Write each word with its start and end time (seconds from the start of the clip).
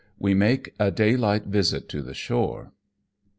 WE 0.17 0.33
MAKE 0.33 0.73
A 0.79 0.89
DAYLIGHT 0.89 1.45
VISIT 1.45 1.87
TO 1.87 2.01
THE 2.01 2.15
SHORE. 2.15 2.71